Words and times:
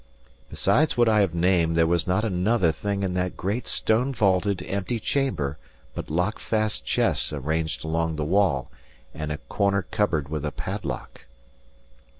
Besides 0.49 0.97
what 0.97 1.07
I 1.07 1.19
have 1.21 1.35
named, 1.35 1.77
there 1.77 1.85
was 1.85 2.07
not 2.07 2.25
another 2.25 2.71
thing 2.71 3.03
in 3.03 3.13
that 3.13 3.37
great, 3.37 3.67
stone 3.67 4.15
vaulted, 4.15 4.63
empty 4.65 4.99
chamber 4.99 5.59
but 5.93 6.09
lockfast 6.09 6.83
chests 6.83 7.31
arranged 7.31 7.83
along 7.85 8.15
the 8.15 8.25
wall 8.25 8.71
and 9.13 9.31
a 9.31 9.37
corner 9.37 9.83
cupboard 9.83 10.27
with 10.27 10.43
a 10.43 10.51
padlock. 10.51 11.25